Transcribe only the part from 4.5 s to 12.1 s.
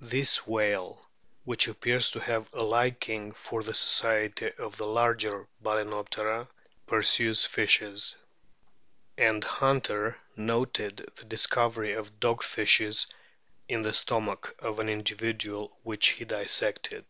of the larger Balcenoptera, pursues fishes; and Hunter noted the discovery